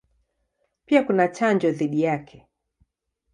Pia 0.85 1.03
kuna 1.03 1.27
chanjo 1.27 1.71
dhidi 1.71 2.01
yake. 2.01 2.47